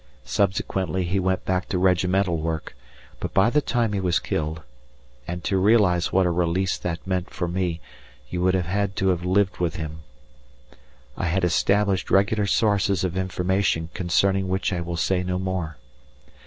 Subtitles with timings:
[0.25, 2.75] Subsequently he went back to regimental work;
[3.19, 4.63] but by the time he was killed
[5.27, 7.79] (and to realize what a release that meant for me,
[8.27, 9.99] you would have had to have lived with him)
[11.15, 15.77] I had established regular sources of information concerning which I will say no more.